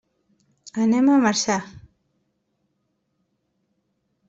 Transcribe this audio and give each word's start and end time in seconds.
Anem 0.85 1.11
a 1.15 1.17
Marçà. 1.25 1.59